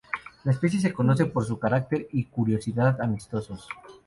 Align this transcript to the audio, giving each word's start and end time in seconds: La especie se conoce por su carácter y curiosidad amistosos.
La 0.45 0.51
especie 0.51 0.79
se 0.79 0.91
conoce 0.93 1.27
por 1.27 1.45
su 1.45 1.59
carácter 1.59 2.07
y 2.11 2.25
curiosidad 2.25 2.99
amistosos. 3.01 3.67